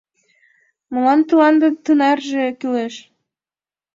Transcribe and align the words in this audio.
—Молан 0.91 1.19
тыланда 1.27 1.69
тынарже 1.85 2.45
кӱлеш? 2.59 2.95